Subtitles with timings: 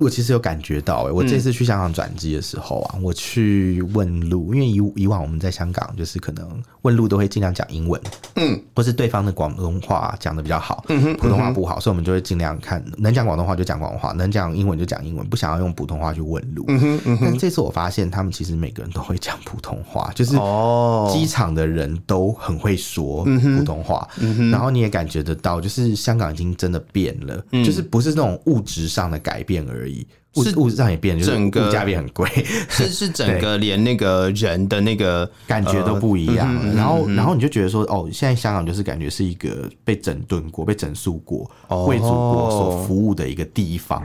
[0.00, 6.48] 我其实有感觉到、欸，哎，我这次去香港转机的时候啊，嗯、我去问路，因为以以往我们在香港就是可能
[6.82, 8.00] 问路都会尽量讲英文，
[8.36, 16.64] 嗯，或是对方的广东话讲的比较好，嗯哼，普通话不好，嗯、所以我们就会尽量看能讲广东话就讲广东话，能讲英文就讲英文，不想要用普通话去问路。
[16.68, 29.89] 嗯哼，嗯哼，但这次我发现他们其实每个人都会讲普通话，就是哦，机场的人都很会说普通话，嗯哼，然后你也感觉得到，就是香港已经真的变了，嗯、就是不是那种物质上的改变而已。
[30.36, 32.28] 物是物质上也变，整个物价变很贵，
[32.68, 36.54] 是是 整个连那个人的那个感觉都不一样。
[36.76, 41.50] 然后然后你就觉得说，哦，现在香港就是感觉是一个被整顿过、被整肃过、
[41.86, 44.02] 为祖国所服务的一个地方。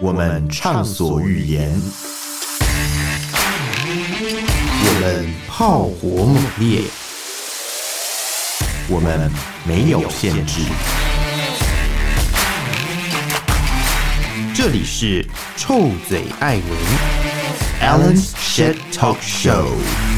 [0.00, 1.72] 我们畅所欲言，
[4.86, 6.82] 我们炮火猛烈，
[8.88, 9.30] 我们
[9.66, 10.60] 没有限制。
[14.64, 15.22] 这里是
[15.58, 16.62] 臭嘴艾文
[17.82, 20.13] Alan's Shit Talk Show。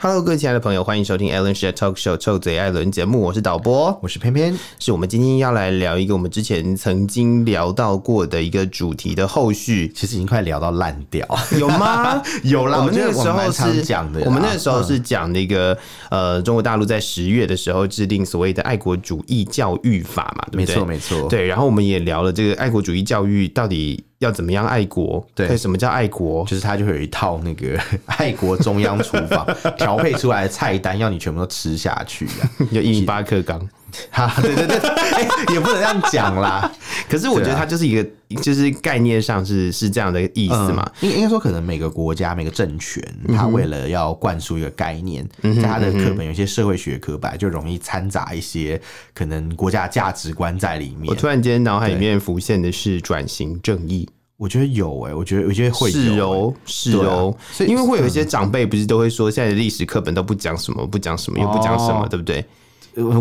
[0.00, 11.26] Hello，各位亲爱的朋友，欢迎收听 Alan Share Talk Show 臭嘴艾伦节目，我是导播，我是偏偏，是我们今天要来聊一个我们之前曾经聊到过的一个主题的后续，其实已经快聊到烂掉，
[11.58, 12.22] 有吗？
[12.44, 15.76] 有啦，我们那个时候是讲的，我们那个时候是讲那个、
[16.10, 20.76] 嗯、呃，中国大陆在十月的时候制定所谓的爱国主义教育法嘛，对不对？
[20.76, 21.44] 没错，没错，对。
[21.44, 24.04] 然后我们也聊了这个爱国主义教育到底。
[24.18, 25.24] 要怎么样爱国？
[25.34, 26.44] 对，什么叫爱国？
[26.44, 32.50] 就是他就会有一套那个 爱国中央厨房调配出来的菜单，要你全部都吃下去啊！
[32.72, 33.68] 有一米八克钢，
[34.10, 36.70] 哈，对对对，欸、也不能这样讲啦。
[37.08, 38.06] 可是我觉得它就是一个，
[38.42, 40.90] 就是概念上是是这样的意思嘛。
[41.00, 43.02] 应应该说，可能每个国家每个政权，
[43.34, 48.80] 它为了要灌输一个概念，在它的课本有些社会学科本就容易掺杂一些
[49.14, 51.06] 可能国家价值观在里面。
[51.08, 54.08] 我突然间脑海里面浮现的是转型正义。
[54.36, 62.44] 我觉得有诶、欸，我觉得我觉得会有、欸、是哦，是哦，所以因为会有一些长辈不是都会说，现在的历史课本都不讲什么，不讲什么，又不讲什么，哦、对不对？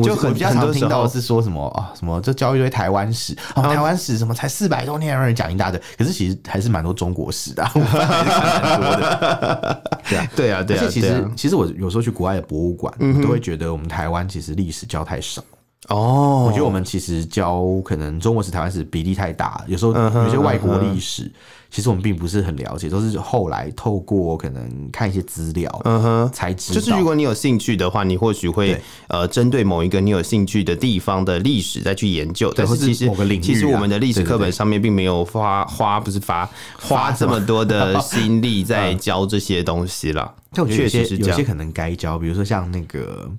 [0.03, 9.83] 就很比较常听到的是说什么啊，什么这教一堆台湾史，哦，台湾史什么才四百多年，让人讲一大堆，可是其实还是蛮多中国史的，啊，蛮多的。
[10.09, 10.81] 对啊，对啊，对啊。
[10.83, 15.41] 而且其实其实我有时候去国外的博物馆，都会觉得我们台湾其实历史教太少。
[15.89, 21.31] 哦，我觉得我们其实教可能中国史、台湾史比例太大，有时候有些外国历史。
[21.69, 26.79] 其实我们并不是很了解，都是后来透过可能看一些资料，嗯哼，才知道。
[26.79, 32.51] 就是如果你有兴趣的话，你或许会对呃针对某一个你有兴趣的地方的历史再去研究。
[32.55, 40.33] 但是其实、啊、其实我们的历史课本上面并没有花花不是发花这么多的 心力在教这些东西了。
[40.53, 43.29] 就我觉得有些有些可能该教，比如说像那个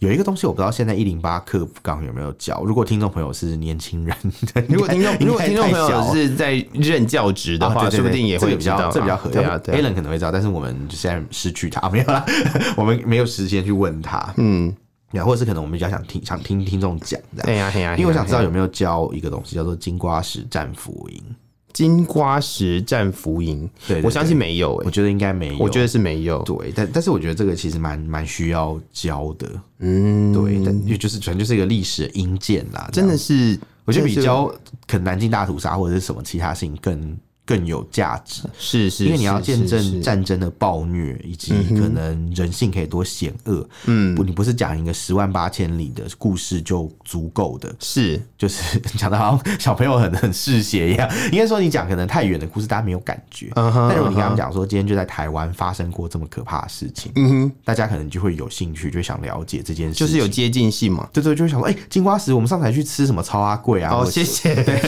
[0.00, 2.62] 有一个东西，我不知道现在一零八课纲有没有教。
[2.64, 4.16] 如果听众朋友是年轻人，
[4.68, 9.38] 如果听众如果听众朋友是在任教职的话，说不定也会比较这比较合适。
[9.38, 12.24] Alan 可能会知道，但是我们现在失去他 没有啦，
[12.76, 14.34] 我们没有时间去问他。
[14.36, 14.74] 嗯，
[15.12, 17.44] 呀，或者是可能我们比较想听想听听众讲的。
[17.44, 21.22] 对呀对呀，因为我想知道有没有教一个东西叫做金瓜石战俘营。
[21.72, 26.42] 金瓜石战俘营，对，我相信没有，我觉得应该没有，我觉得是没有。
[26.42, 29.48] 对，但但是我觉得这个其实蛮蛮需要教的。
[29.78, 34.46] 嗯，对，但因为就是全就是一个历史的阴鉴啦，真的是，我觉得比教
[34.86, 37.16] 可能南京大屠杀或者是什么其他事情更。
[37.48, 43.66] 更有价值，是是，因为你要见证战争的暴虐，以及可能人性可以多险恶。
[43.86, 51.08] 嗯，不，你不是讲一个十万八千里的故事就足够的，是， 就是讲的好像小朋友很很嗜血一样。
[51.32, 53.50] 应该说你讲可能太远的故事，大家没有感觉。
[53.54, 61.08] 但如果你刚刚讲说今天就在台湾发生过这么可怕的事情，嗯哼，大家可能就会有兴趣，就想了解这件事，就是有接近性嘛。
[61.14, 63.94] 对对，就会想说，哎，金瓜石，我们上台去吃什么超阿贵啊？
[63.94, 64.78] 哦，谢谢，对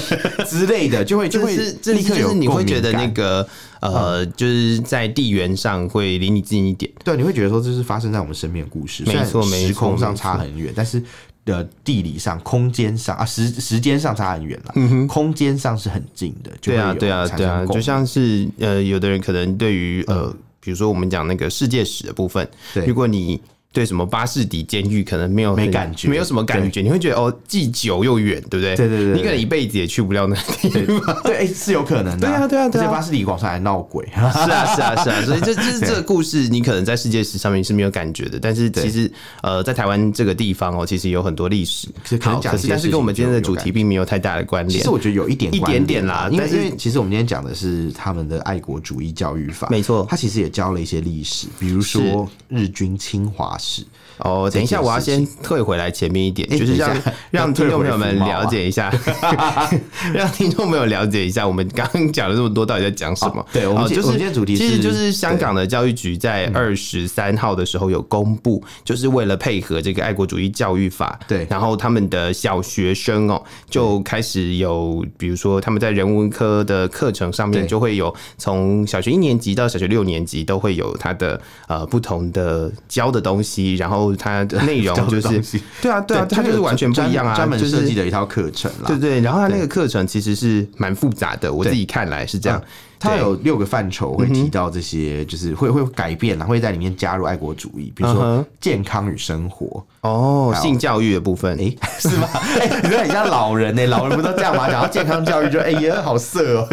[0.44, 2.49] 之类的，就会就会立刻有。
[2.50, 3.46] 你会觉得那个
[3.80, 11.02] 呃，就是在地缘上会离你近一点，对，你会觉得说这是发生在我们身边的故事，没错，没错，时空上差很远，但是
[11.44, 23.41] 的地理上、空间上啊，时时间上差很远了，嗯哼，空间上是很近的，对啊，对啊，对啊，就像是呃，有的人可能对于呃，比如说我们讲那个世界史的部分，对，如果你。
[23.72, 28.74] 对什么巴士底监狱可能没有没感觉，没有什么感觉，你会觉得哦，既久又远，对不对？
[28.74, 30.68] 对对对，你可能一辈子也去不了那地
[30.98, 31.22] 方。
[31.22, 32.26] 对，是有可能的。
[32.26, 32.90] 对啊，对啊，对啊。
[32.90, 34.04] 巴士底广场还闹鬼。
[34.06, 35.22] 是啊，是啊，是啊。
[35.22, 39.08] 所以这这 是这个故事，你可能在世界史上面是没有感觉的，但是其实
[39.42, 41.88] 呃，在台湾这个地方哦，其实有很多历史。
[42.20, 44.78] 好，可是但是跟我们今天的主题并没有太大的关联。
[44.78, 50.04] 其实我觉得有一点一点点啦，因为因为其实我们今天讲的是他们的爱国主义教育法，没错。
[50.10, 53.84] 他其实也教了一些历史，比如说日军侵华史。
[54.22, 56.96] 哦，等一下，我要先退回来前面一点，就是让
[57.30, 58.92] 让听众朋友们了解一下，
[60.12, 63.44] 让听众朋友了解一下，我们刚刚讲了这么多，到底在讲什么？
[63.52, 84.09] 对，我们就是今天主题，其实就是香港的教育局在二十三号的时候有公布，就是为了配合这个爱国主义教育法，对，然后他们的小学生哦就开始有，比如说他们在人文科的课程上面就会有，从小学一年级到小学六年级都会有他的呃不同的教的东西，然后。
[84.16, 88.86] 它的内容 就是对啊，对啊，它就是完全不一样啊，专门设计的一套课程啦。
[88.86, 92.60] 对对，然后它那个课程其实是蛮复杂的，我自己看来是这样。
[93.03, 102.28] 它有六个范畴会提到这些，就是会会改变啦，会在里面加入爱国主义，比如说健康与生活哦，性教育的部分，哎，是吗？
[102.60, 104.68] 哎，你说很像老人呢，老人不都这样吗？
[104.68, 106.68] 讲到健康教育就哎呀，好色哦。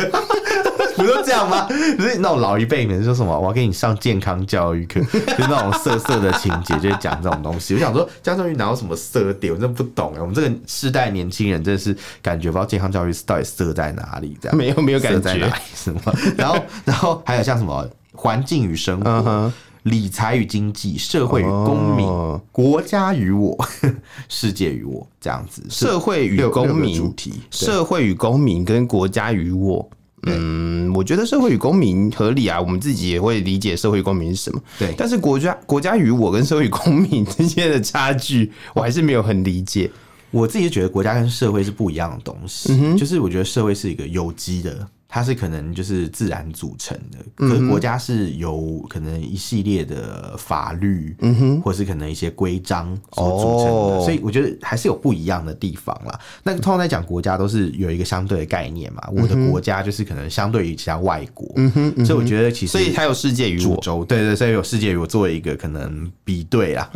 [0.98, 1.68] 不是这样吗？
[1.98, 3.40] 不是那种老一辈人说什么？
[3.40, 7.74] 我要给你上健康教育课，就是那种色色的情节，就是讲这种东西。
[7.76, 9.54] 我想说，健康教育哪有什么色点？
[9.54, 10.22] 我真的不懂哎。
[10.22, 16.02] 我们这个世代年轻人真的是感觉不知道健康教育到底色在哪里，这样没有没有感觉什么？
[16.38, 19.52] 然后然后还有像什么环境与生活、uh huh.
[19.84, 22.42] 理财与经济、社会与公民、uh.
[22.52, 23.56] 国家与我、
[24.28, 25.64] 世界与我这样子。
[25.70, 29.88] 社会与公民主题，社会与公民跟国家与我。
[30.24, 34.60] 嗯，我觉得社会与公民合理啊，我们自己也会理解社会公民是什么。
[34.80, 39.90] 对，但是国家国家与我跟社会与公民之间的差距， 我还是没有很理解。
[40.32, 44.88] 我自己觉得国家跟社会是不一样的东西，嗯、就是我觉得社会是一个有机的。
[45.10, 56.20] 它是可能就是自然组成的，可是国家是由可能一系列的法律，嗯哼，或是可能一些规章所组成的，所以我觉得还是有不一样的地方啦。
[56.44, 66.90] 那个通常在讲国家都是有一个相对的概念嘛，我的国家就是可能相对于其他外国，嗯哼，所以我觉得其实，所以它有世界与我，对对，所以有世界与我作为一个可能比对啊，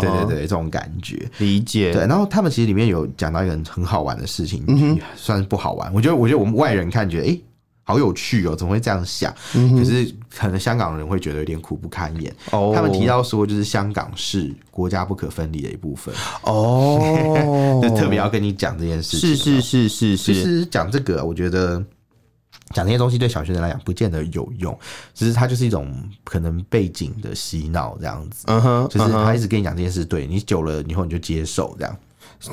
[0.00, 1.90] 对对对，这种感觉理解。
[1.90, 4.62] 对，然后他们其实里面有讲到一个很很好玩的事情，
[5.16, 7.40] 算是不好玩，我觉得我觉得我们外人看觉得，哎。
[7.88, 8.56] 好有趣哦！
[8.56, 9.32] 怎么会这样想？
[9.54, 12.34] 嗯、可是可能香港人会觉得有点苦不堪言。
[12.50, 16.12] 哦，他们提到说，就是香港是国家不可分离的一部分。
[16.42, 19.30] 哦， 就特别要跟你讲这件事情。
[19.30, 20.34] 是是是是是。
[20.34, 21.80] 其实讲这个，我觉得
[22.74, 24.76] 讲这些东西对小学生来讲不见得有用，
[25.14, 25.94] 只是它就是一种
[26.24, 28.46] 可能背景的洗脑这样子。
[28.48, 31.96] 嗯哼，就是他一直跟你讲这件事，对你久了以后你就接受这样。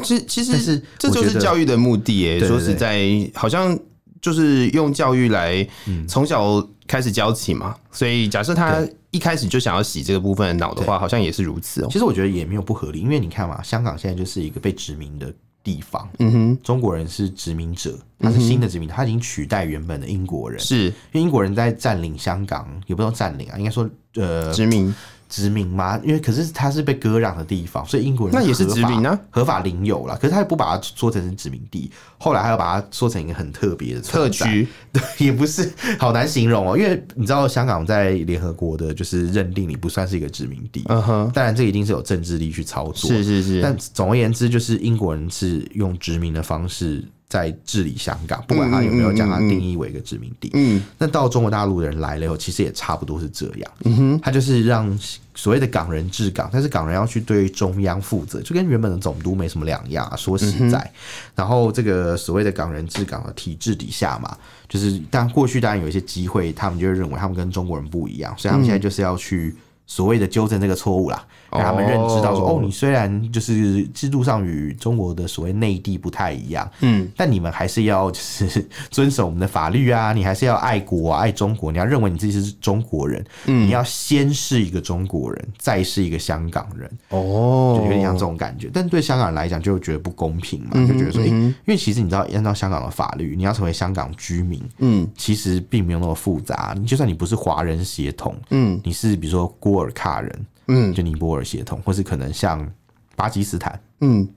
[0.04, 2.40] 其其实是这就是教育的目的诶。
[2.40, 3.02] 说实在，
[3.34, 3.76] 好像。
[4.24, 5.68] 就是用教育来
[6.08, 8.82] 从小开始教起嘛，所以假设他
[9.12, 11.88] 一开始就想要洗这个部分的脑的话，好像也是如此哦。
[11.92, 15.32] 其实我觉得也没有不合理，因为你看嘛，香港现在就是一个被殖民的
[15.62, 20.86] 地方，嗯哼，中国人是殖民者，他是新的殖民，他已经取代原本的英国人，是。
[20.86, 24.96] 因为英国人在占领香港，也不说占领啊，应该说呃殖民。
[25.34, 26.00] 殖民吗？
[26.04, 30.16] 因为可是它是被割让的地方，所以英国人那也是殖民呢，合法领有了。
[30.18, 31.90] 可是他也不把它说成是殖民地，
[32.20, 36.78] 后来还要把它说成一个很特别的特区， 对，也不是好难形容哦。
[36.78, 41.32] 因为你知道，香港在联合国的就是认定你不算是一个殖民地，嗯哼。
[41.34, 43.60] 当然，这一定是有政治力去操作，是是是。
[43.60, 47.04] 但总而言之，就是英国人是用殖民的方式。
[47.34, 54.96] 在治理香港，不管他有没有将它定义为一个殖民地，嗯，那到中国大陆的人来了以后，其实也差不多是这样，嗯哼，他就是让
[55.34, 60.08] 所谓的港人治港，但是港人要去对中央负责，就跟原本的总督没什么两样。
[60.16, 60.92] 说实在，
[61.34, 64.38] 然后这个所谓的港人治港的体制底下嘛，
[64.70, 69.56] 就是但过去当然有一些机会，他们就会认为他们跟中国人不一样，所以他们现在就是要去。
[69.86, 71.22] 所谓的纠正这个错误啦，
[71.54, 88.70] 让他们认知到说，哦，你虽然就是制度上与中国的所谓内地不太一样，嗯，但你们还是要就是遵守我们的法律啊，你还是要爱国啊，爱中国，你要认为你自己是中国人，嗯，你要先是一个中国人，再是一个香港人，哦，就有点像这种感觉。
[88.74, 96.74] 但对香港人来讲，就觉得不公平嘛，就觉得说，欸，因为其实你知道，按照香港的法律，你要成为香港居民，嗯，其实并没有那么复杂。
[96.78, 102.70] 你就算你不是华人血统，嗯，你是比如说郭尔卡人，嗯，就尼泊尔血统，或是可能像
[103.16, 104.28] 巴基斯坦，嗯，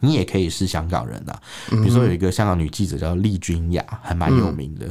[0.00, 1.34] 你也可以是香港人呐。
[1.68, 4.86] 比如说有一个香港女记者叫利君雅，还蛮有名的，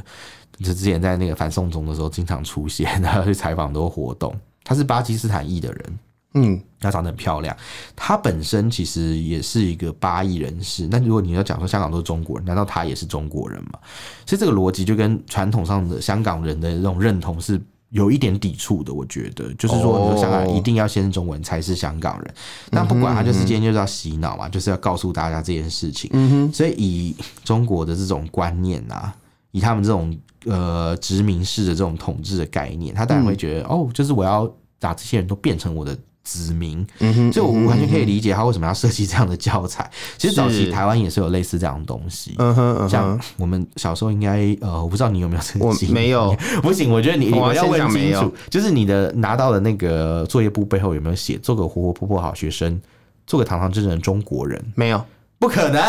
[0.58, 4.36] 就之前在那个反送中的时候经常出现，然后去采访很多活动。
[4.64, 6.00] 她是巴基斯坦裔的人，
[6.36, 7.56] 嗯，她长得很漂亮。
[7.96, 10.88] 她本身其实也是一个巴裔人士。
[10.92, 13.80] 那如果你要讲说香港都是中国人，难道她也是中国人吗？
[14.26, 18.94] 其实这个逻辑就跟传统上的香港人的这种认同是有一点抵触的。
[18.94, 22.34] 我觉得，就是说，说香港人一定要先是中文才是香港人。
[22.72, 26.52] 那不管他，就是今天就是要洗脑嘛，就是要告诉大家这件事情。
[26.54, 29.16] 所以以中国的这种观念啊，
[29.52, 35.98] 以他们这种呃殖民式的这种统治的概念，他当然会觉得、嗯、哦，就是我要把这些人都变成我的。
[36.24, 36.86] 子民，
[37.34, 39.90] 所以我完全可以理解他为什么要设计这样的教材。
[40.18, 52.80] 其实早期台湾也是有类似这样的东西，嗯哼，像我们小时候应该呃，我不知道你有没有曾经，我没有， 不行，我觉得你我要问清楚，就是你的拿到的那个作业簿背后有没有写做个活活泼泼好学生，
[53.26, 54.64] 做个堂堂正正的中国人？
[54.76, 55.04] 没有。
[55.40, 55.82] 不可能，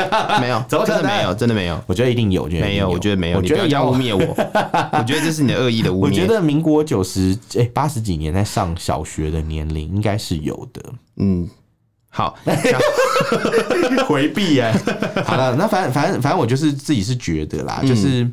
[0.40, 1.78] 没有， 真的没有，真的没有。
[1.86, 3.40] 我觉得一定有，没有，我觉得没有。
[3.40, 4.34] 你不要这样污蔑我，
[4.98, 6.00] 我觉得这是你的恶意的污蔑。
[6.06, 10.82] 我觉得民国九十哎八十几年在上小学的年龄应该是有的。
[11.18, 11.48] 嗯，
[12.08, 12.36] 好，
[14.08, 14.72] 回避哎。
[15.26, 18.26] 好了，那反正反正反正我就是自己是觉得啦，就是。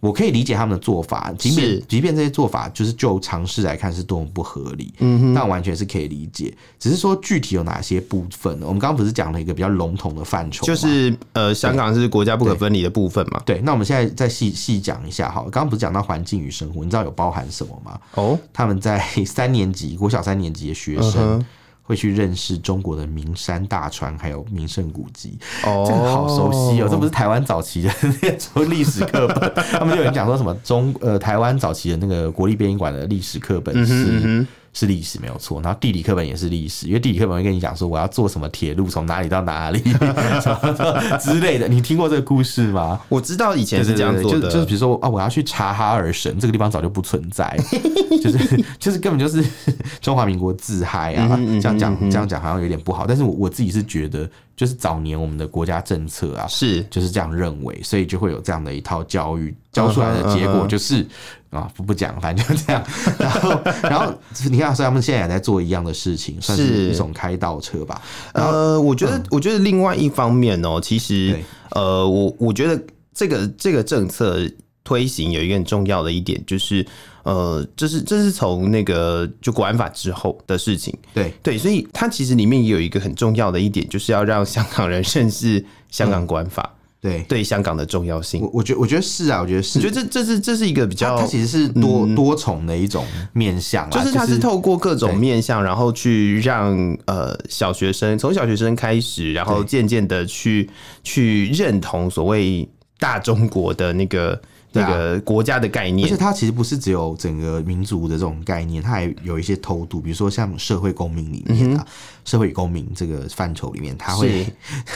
[0.00, 4.92] 我可以理解他们的做法，即便即便这些做法就是就尝试来看是多么不合理，
[5.34, 6.52] 但完全是可以理解。
[6.78, 8.66] 只是说具体有哪些部分呢？
[8.66, 13.42] 我们刚刚不是讲了一个比较笼统的范畴，就是呃，香港是国家不可分离的部分嘛？
[13.44, 13.60] 对。
[13.60, 15.42] 那我们现在再细细讲一下哈。
[15.42, 18.00] 刚刚不是讲到环境与生活，你知道有包含什么吗？
[18.14, 21.44] 哦，他们在三年级，国小三年级的学生。
[21.90, 25.36] 会去认识中国的名山大川，还有名胜古迹。
[25.64, 27.90] 哦，这个好熟悉哦，这不是台湾早期的
[28.22, 33.92] 那种 历史课本，他们就有人讲说什么中呃台湾早期的那个国立编译馆的历史课本是。
[33.92, 39.80] 嗯哼嗯哼是历史没有错，然后地理课本也是历史，因为地理课本会跟你讲说我要坐什么铁路从哪里到哪里
[41.20, 41.66] 之类的。
[41.66, 43.00] 你听过这个故事吗？
[43.08, 47.58] 我知道以前是这样做的，就是比如说啊，我要去察哈尔省，这个地方早就不存在，
[48.22, 49.44] 就是就是根本就是
[50.00, 51.36] 中华民国自嗨啊！
[51.60, 61.04] 这样讲这样讲好像有点不好，但是我我自己是觉得，就是早年我们的国家政策啊，是就是这样认为，所以就会有这样的一套教育教出来的结果就是。
[61.50, 62.82] 啊，不不讲，反正就这样。
[63.18, 64.14] 然后，然后
[64.48, 68.00] 你看，所以他们现在也在做一样的事情，算是一种开倒车吧。
[68.34, 71.36] 呃，我觉得，我觉得另外一方面哦，其实，
[71.70, 72.80] 呃，我我觉得
[73.12, 74.38] 这个这个政策
[74.84, 76.86] 推行有一个很重要的一点，就是，
[77.24, 80.96] 呃，这是这是从那个就国安法之后的事情。
[81.12, 86.76] 对对，所以它其实里面也有一个很重要的一点，就是要让香港人认识香港国安法。
[87.00, 87.22] 对。
[87.28, 96.76] 对，香港的重要性，我我觉得我觉得是啊，我觉得是，我觉得这这是这是一个比较，它其实是多、嗯、多重的一种面向，就是它是透过各种面向，然后去让
[97.06, 100.68] 呃小学生从小学生开始，然后渐渐的去
[101.02, 104.40] 去认同所谓大中国的那个。
[104.72, 111.86] 那个国家的概念，而且它其实不是只有整个民族的这种概念，它还有一些偷渡，比如说像社会公民里面啊，
[112.24, 114.46] 社会与公民这个范畴里面， 他会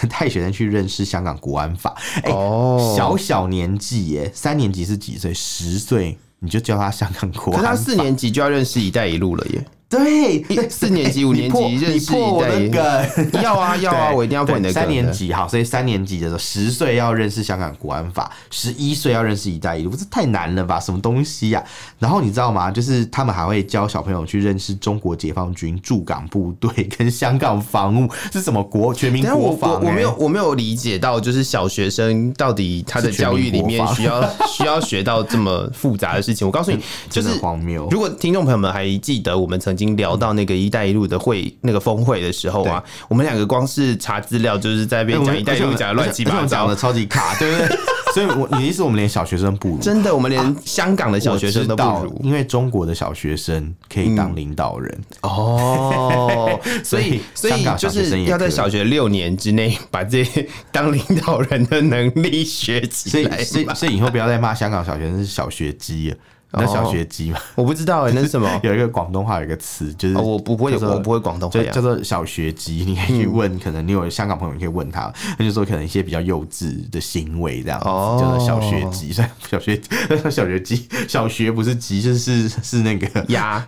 [0.08, 1.96] 带学生去认识香港国安法。
[2.24, 5.34] 哦，小小年纪耶，三年级是几岁？
[5.34, 9.64] 十岁你就教他香港国安法，可是他四年级就要认识“一带一路”了耶。
[9.88, 14.82] 对，四年级、五年级认识一代人，要啊要啊，我一定要破你的梗。
[14.82, 20.80] 三年级好，所以三年级的时候，十岁要认识香港国安法，十一岁要认识一带一路，不是太难了吧？
[20.80, 21.62] 什么东西呀？
[22.00, 22.72] 然后你知道吗？
[22.72, 29.74] 就是他们还会教小朋友去认识中国解放军驻港部队跟香港防务是什么国全民国防。
[29.74, 36.44] 我我没有我没有理解到，就是小学生到底他的教育里面需要 需要学到这么复杂的事情。
[36.44, 37.86] 我告诉你， 就是荒谬。
[37.92, 39.94] 如果听众朋友们还记得，我们曾经。
[39.94, 47.78] 聊到那个“一带一路”的会那个峰会的时候啊，我们两个光是查资料，就是在那边讲“一带一路”讲的乱七八糟的超级卡，对不对？
[48.12, 49.78] 所以，我你的意思我们连小学生不如？
[49.78, 56.58] 真的，我们连香港的小学生都不如，因为中国的小学生可以当领导人哦。
[56.82, 63.44] 所以，所以就是要在小学六年之内把这些当领导人的能力学起来。
[63.44, 66.14] 所以，所以以后不要再骂香港小学生是小学鸡。
[66.58, 68.60] 那小学鸡嘛， 我不知道哎，那是什么？
[68.62, 72.84] 有一个广东话有一个词，就是我不会，我不会广东话，叫做小学鸡。
[72.86, 79.12] 你可以去问，可能你有香港朋友，你可以问他，他就说可能一些比较幼稚的行为这样子，叫做小学鸡。
[79.50, 79.80] 小学
[80.30, 83.64] 小学鸡，小学不是鸡，就是是那个鸭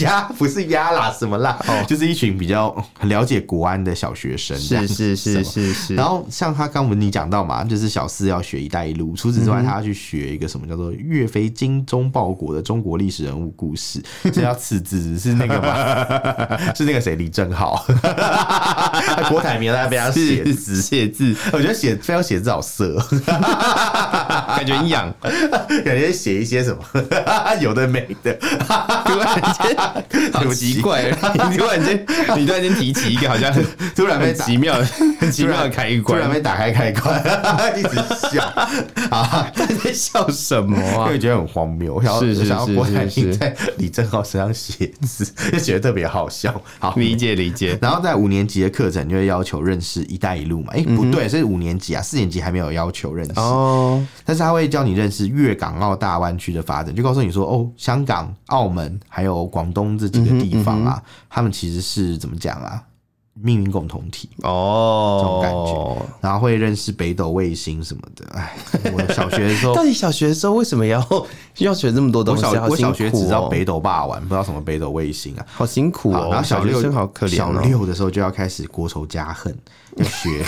[0.00, 1.58] 鸭，不是鸭啦，什么啦？
[1.86, 5.94] 就是一群比较很了解国安的小学生，是是是是是。
[5.94, 12.10] 然后像他刚文你讲到嘛，就是小四要学一带一路，除此之外，他要去学一个什么叫做岳飞精忠。
[12.20, 16.04] 报国的中国历史人物故事，这叫次字是那个吗？
[16.74, 17.14] 是那个谁？
[17.14, 17.86] 李正浩，
[19.28, 22.96] 郭台铭在被他写字写字，我觉得写非要写字好色。
[24.56, 26.82] 感觉很痒，感觉写一些什么
[27.62, 28.32] 有的没的，
[29.04, 29.76] 突然间
[30.32, 31.10] 好奇怪，
[31.50, 32.04] 你突然间
[32.36, 33.52] 你突然间提起一个好像
[33.94, 34.74] 突然被奇妙
[35.20, 37.22] 很奇妙的开关，突然被打开开关，
[37.78, 37.96] 一直
[38.30, 38.44] 笑
[39.10, 39.46] 啊！
[39.54, 41.06] 在笑什么啊？
[41.06, 46.60] 因为觉得很荒谬，我想要想要郭台铭在李正浩身上写字，就觉得特别好笑。
[46.78, 47.78] 好，理解理解。
[47.80, 50.72] 然后在五年级的课程就会要求认识“一带一路”嘛？
[50.74, 54.04] 哎，不对，是五年级啊，四年级还没有要求认识哦。
[54.24, 62.82] 但是他会教你认识粤港澳大湾区的发展，就告诉你说哦，香港、澳门还有广东这几个地方啊，他们其实是怎么讲啊？
[63.42, 68.24] 命运共同体哦，这种感觉，然后会认识北斗卫星什么的。
[68.32, 68.54] 哎，
[68.92, 71.04] 我小学的时候， 到底小学的时候为什么要
[71.58, 72.44] 要学这么多东西？
[72.44, 76.28] 我小学只知道北斗霸王，不知道什么北斗卫星啊，好辛苦哦。
[76.30, 79.56] 然后小六好可怜，小六的时候就要开始国仇家恨，
[79.96, 80.44] 要学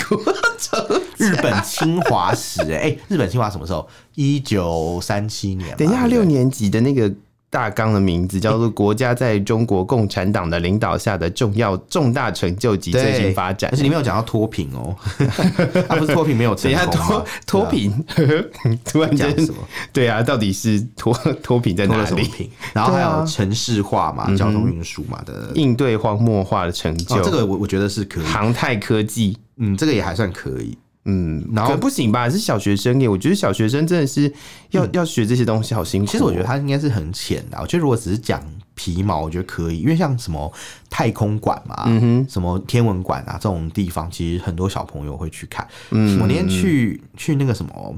[1.17, 2.61] 日本侵华史。
[2.71, 3.87] 哎，日本侵华什么时候？
[4.15, 5.75] 一九三七年。
[5.77, 7.11] 等一下，六年级的那个。
[7.53, 14.95] 大纲的名字叫做《国家在中国共产党的领导下的重要重大成就及最新发展》，而且里面有讲到脱贫哦，
[15.87, 17.23] 他 不是脱贫没有成功吗？
[17.45, 17.93] 脱贫，
[18.83, 19.57] 突然讲什么？
[19.93, 22.49] 对啊，到底是脱脱贫在哪里？
[22.73, 28.25] 然后还有城市化嘛，交通运输嘛的应对荒漠化的成就，这个我我觉得是可以。
[28.25, 30.75] 航太科技，嗯，这个也还算可以。
[31.05, 32.29] 嗯，然后不行吧？
[32.29, 34.31] 是小学生耶，我觉得小学生真的是
[34.71, 36.11] 要、嗯、要学这些东西，好辛苦。
[36.11, 37.57] 其实我觉得他应该是很浅的。
[37.59, 38.41] 我觉得如果只是讲
[38.73, 40.51] 皮毛，我觉得可以，因为像什么
[40.89, 41.85] 太空馆嘛，
[42.29, 45.67] 什么天文馆啊这种地方，其实很多小朋友会去看。
[45.91, 47.95] 嗯，我那天去去那个什么。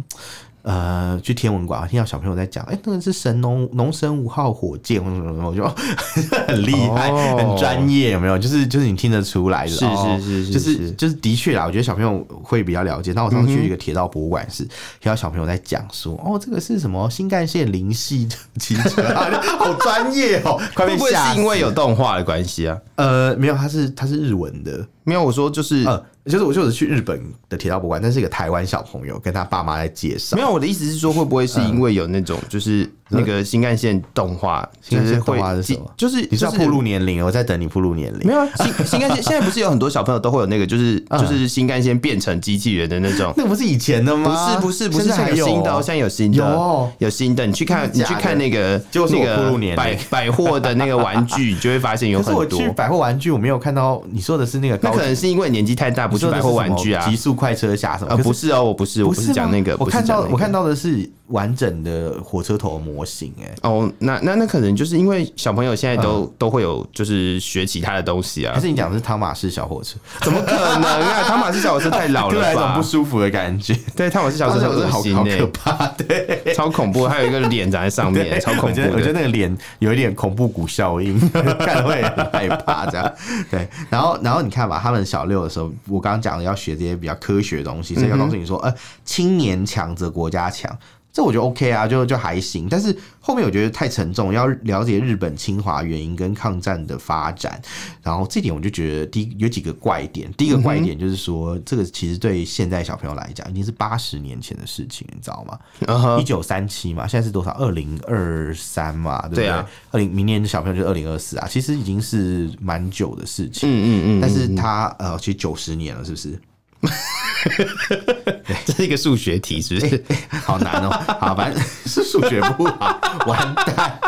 [0.65, 5.63] 呃，去天文馆听到小朋友在讲，哎、欸，那个是神农农神五号火箭，什么什么，我就
[6.47, 8.35] 很厉害，哦、很专业，有没有？
[8.35, 13.13] 就是就是你听得出来的，是是是是，就是就是的确啦，我觉得小朋友会比较了解。
[13.13, 14.63] 那我上次去一个铁道博物馆，是
[14.99, 18.27] 听到小朋友在讲说，哦，这个是什么新干线灵系
[18.59, 19.03] 汽车，
[19.59, 20.97] 好专业哦，快被吓。
[20.97, 22.75] 会不会是因为有动画的关系啊？
[22.95, 24.83] 呃，没有，它是它是日文的。
[25.03, 30.35] 没有，我说就是，呃，就是我就是去日本的铁道博物馆，但是一个台湾小朋友跟他爸妈在介绍。
[30.35, 35.91] 没有，我的意思是说，会不会是因为有那种就是那个新干线动画，新干线动画是什么？
[35.95, 38.27] 就是你是要暴露年龄，我在等你暴露年龄。
[38.27, 43.33] 没有啊，新 新干线现在不是有很多小朋友都会有那个，就是就是新干线变成机器人的那种。
[43.37, 44.57] 那不是以前的吗？
[44.59, 47.45] 不是不是不是，现在有新的，现在有新的，有有新的。
[47.45, 52.37] 你去看你去看那个就是那个百百货的那个玩具，你就会发现有很多。
[52.37, 54.79] 我去百货玩具，我没有看到你说的是那个。
[54.81, 58.11] 那可能是因为年纪太大，不是百货玩具啊，极速快车侠什么？
[58.11, 59.75] 呃，不是哦，我不是，我不是讲那个。
[59.79, 68.53] 我看到我看到的是完整的火车头模型，哎，哦，那那那可能就是因为小朋友现在都都会有，就是学其他的东西啊。
[68.53, 69.97] 还是你讲的是汤马士小火车？
[70.21, 71.23] 怎么可能啊？
[71.27, 72.51] 汤马士小火车太老了吧？
[72.53, 73.75] 有种不舒服的感觉。
[73.95, 78.81] 对，汤马士小火车很好可怕，对，超恐怖，还有一个脸长在上面，超恐怖。
[78.93, 83.13] 我觉得那个脸有一点恐怖谷效应， 看了会很害怕这样。
[83.49, 85.71] 对，然后然后你看吧，他们小六的时候。
[85.87, 90.75] 我刚刚讲的要学这些比较科学的东西，所以要告诉你说，呃，青年强则国家强，
[91.15, 92.67] 这我觉得 OK 啊，就就还行。
[92.69, 97.61] 但是后面我觉得太沉重，要了解日本侵华原因跟抗战的发展，
[98.03, 100.29] 然后这点我就觉得第一有几个怪点。
[100.33, 106.17] 第一个怪点就是说，这个其实对现在小朋友来讲，已经是八十年前的事情，你知道吗？
[106.19, 107.51] 一九三七嘛，现在是多少？
[107.51, 109.47] 二零二三嘛，对不对？
[109.47, 113.69] 二零明年的小朋友就二零二四啊，其实已经是蛮久的事情。
[113.69, 114.21] 嗯嗯嗯。
[114.21, 116.37] 但是他呃，其实九十年了，是不是？
[118.65, 120.03] 这是一个数学题，是不是？
[120.43, 120.89] 好难哦。
[121.19, 123.99] 好，反正是数学不好，完蛋。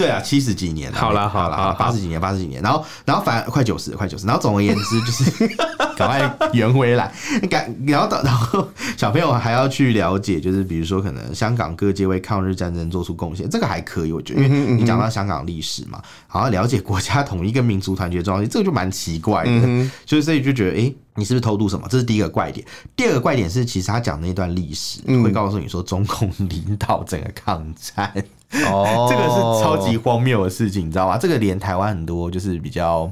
[0.00, 0.96] 对啊，七十几年了。
[0.96, 2.62] 好了好了，八十几年，八十几年。
[2.62, 4.26] 然后然后反而快九十，快九十。
[4.26, 5.46] 然后总而言之，就是
[5.94, 7.12] 赶快圆回来。
[7.50, 19.50] 赶然后然后小朋友还要去了解，就是比如说可能香港各界为抗日战争做出贡献，这个还可以，我觉得，因为你讲到香港历史嘛，好像了解国家统一跟民族团结重要性，这个就蛮奇怪的。
[20.06, 21.86] 所 以所以就觉得，哎、欸，你是不是偷渡什么？
[21.90, 22.66] 这是第一个怪点。
[22.96, 28.10] 第二个怪点是，其实他讲那段历史会告诉你说，中共领导整个抗战。
[28.66, 31.18] 哦， 这个是超级荒谬的事情，你知道吗？
[31.18, 33.10] 这个连台湾很多就是比较。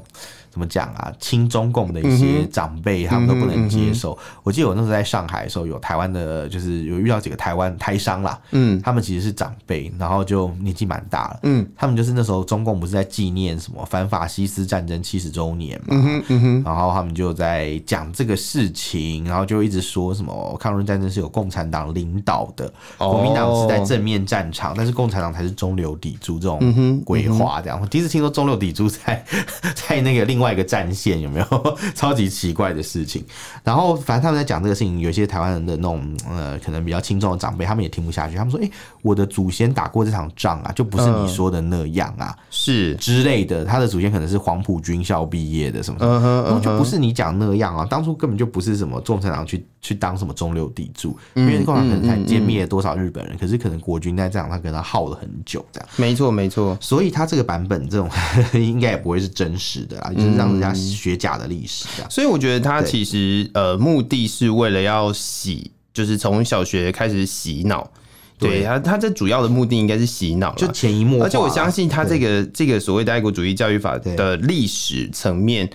[0.59, 1.09] 怎么讲啊？
[1.21, 4.17] 亲中共的一些长辈，他们都不能接受。
[4.43, 8.37] 我记得我那时候在上海的时候，有台湾的，就是有遇到几个台湾台商啦。
[8.51, 11.39] 嗯，他们其实是长辈，然后就年纪蛮大了。
[11.43, 15.85] 嗯，他们就是那时候中共不是在纪念什么反法西斯战争七十周年嘛？
[15.91, 27.61] 嗯嗯，然后他们就在讲这个事情，然后就一直说什么抗日战争是有共产党领导的，国民党是在正面战场，但是共产党才是中流砥柱这种鬼话。
[27.61, 29.23] 这样，我第一次听说中流砥柱在
[29.87, 30.48] 在那个另外。
[30.49, 31.77] 外一个战线，有没有？
[31.95, 33.23] 超级奇怪的事情。
[33.63, 38.35] 然后反正他们在讲这个事情，有些台湾人的那种呃，可能比较轻重的长辈，他们也听不下去。
[38.35, 43.63] 他们说：“哎、欸，我的祖先打过这场仗啊，就不是你说的那样啊，嗯、是之类的。
[43.63, 47.85] 他的祖先可能是黄埔军校毕业的，什么什么，嗯哼嗯哼，就不是你讲那样啊。
[47.85, 55.89] 当初根本就不是什么共产党去去当什么中流砥柱，因为共产党可能才歼灭了多少日本人，可是可能国军在这样，他跟他耗了很久，这样。
[55.95, 56.77] 没错，没错。
[56.81, 58.09] 所以他这个版本这种
[58.53, 62.11] 应该也不会是真实的啊，就是让人家学假的历史这样。
[62.11, 67.89] 所以我觉得他其实呃目的是为了要洗，就是从小学开始洗脑。
[68.37, 71.25] 对他，他这主要的目的应该是洗脑，就潜移默化。
[71.25, 75.69] 而且我相信他这个这个所谓的爱国主义教育法的历史层面，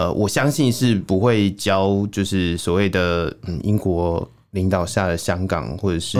[0.00, 6.18] 呃，我相信是不会教，就是所谓的嗯英国领导下的香港或者是。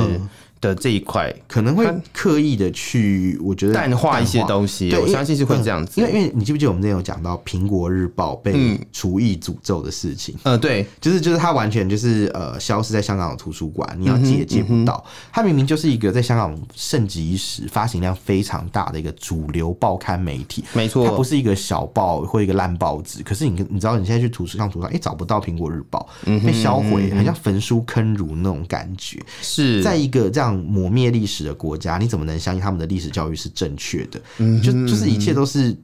[0.60, 5.98] 的这一块可能会刻意的去，我觉得淡化一些东西，对，我相信是会这样子。
[6.00, 10.34] 因为因为你记不记得我们之前有讲到《苹果日报》被厨艺诅咒的事情？
[10.42, 15.02] 呃，对，就是就是它完全就是呃消失在香港的图书馆，你要借也借不到。
[15.32, 23.22] 它明明就是一个在香港盛极一时、发行量非常大的一个主流报刊媒体，没错，它不是一个小报或一个烂报纸。
[23.22, 26.06] 可是你你知道你现在去图书上图书馆，哎，找不到《苹果日报》，
[26.44, 29.18] 被销毁，很像焚书坑儒那种感觉。
[29.40, 30.49] 是在一个这样。
[30.56, 34.20] 抹灭历史的国家，你怎么能相信他们的历史教育是正确的？
[34.38, 35.76] 嗯，就就是一切都是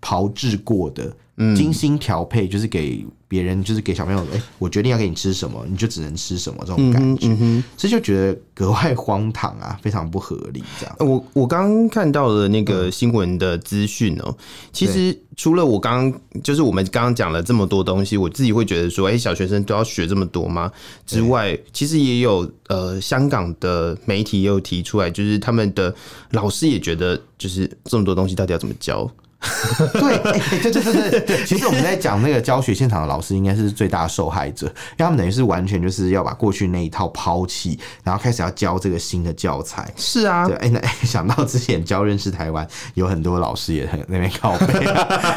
[0.00, 1.14] 炮制过的，
[1.56, 3.06] 精心调配，就是给。
[3.32, 10.62] 别人就是给小朋友，哎、欸，我决定要给你吃什么，你就只能吃什么，这种感觉，嗯嗯、所以就觉得格外荒唐啊，非常不合理。
[10.78, 14.36] 这样，我我刚刚看到的那个新闻的资讯哦，
[14.70, 20.70] 其实除了我刚刚就是我们刚刚讲了这么多东西，我自己会觉得说，哎、欸，小学生都要学这么多吗？
[21.06, 25.94] 之外，其实也有呃，香港的媒体也有提出来，就是他们的
[26.32, 29.10] 老师也觉得，就是这么多东西到底要怎么教？
[29.92, 30.18] 对，
[30.60, 39.92] 对对对对对， 其实我们在讲那个教学现场的老师，应该是最大的受害者，因为他们等于是完全就是要把过去那一套抛弃，然后开始要教这个新的教材。
[39.96, 44.84] 是啊，对，哎、欸，那、欸、 想到之前教认识台湾，有很多老师也很那边靠背，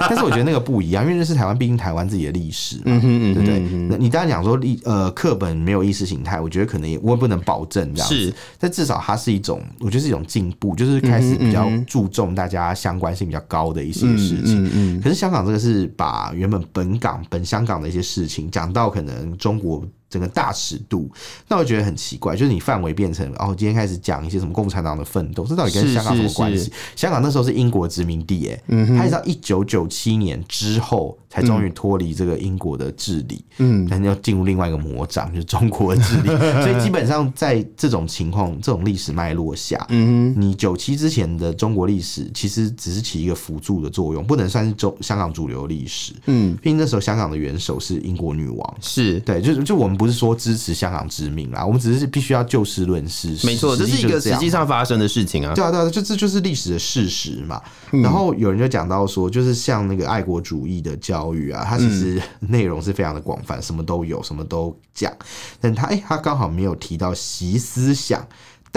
[0.01, 3.59] 但是我觉得那个不一样，因为认识台湾毕竟台湾自己的历史嘛，嗯哼嗯哼对不对？
[3.89, 19.85] 那你当然讲说历呃课本没有意识形态，我觉得可能也我也不能保证这样子，是，但至少它是一种，我觉得是一种进步，就是开始比较注重大家相关性比较高的一些事情，嗯嗯，可是香港这个是把原本本港本香港的一些事情讲到可能中国。
[20.15, 21.11] 整个大尺度，
[21.49, 26.71] 那我觉得很奇怪，就是你范围变成哦，今天开始讲一些什么共产党的奋斗，这到底跟香港什么关系？
[26.95, 36.29] 香港那时候是英国殖民地，哎，嗯哼，他一直到一九九七年之后才终于脱离这个英国的治理，嗯，但要进入另外一个魔掌，就是中国的治理。
[36.63, 46.13] 所以基本上在这种情况、这种历史脉络下，嗯哼，你九七之前的中国历史其实只是起一个辅助的作用，不能算是中香港主流历史。
[46.27, 50.04] 嗯，毕竟那时候香港的元首是英国女王，是对，就就我们不。
[50.05, 53.35] 不是说支持香港殖民啦，我们只是必须要就事论事。
[53.43, 55.55] 没错，这是一个实际上发生的事情啊。
[55.55, 57.59] 对啊，对啊，就这就是历史的事实嘛。
[57.89, 65.11] 然后有人就讲到说，就是像那个爱国主义的教育啊，它其实 内容是非常的广泛，什么都有，什么都讲。
[65.59, 68.23] 但他哎，他刚好没有提到习思想。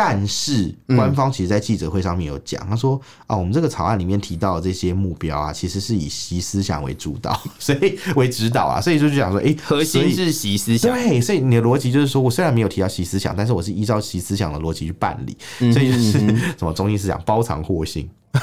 [0.01, 15.37] 但是官方其实，在记者会上面有讲，他说啊，我们这个草案里面提到的这些目标啊，其实是以习思想为主导， 所以为指导啊，所以就就讲说，哎，核心是习思想，对，所以你的逻辑就是说我虽然没有提到习思想，但是我是依照习思想的逻辑去办理，
[15.73, 16.13] 所以就是
[16.57, 18.09] 什么中心思想包藏祸心。